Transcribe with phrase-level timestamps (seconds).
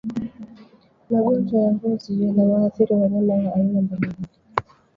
[1.09, 4.33] Magonjwa ya ngozi yanawaathiri wanyama wa aina mbalimbali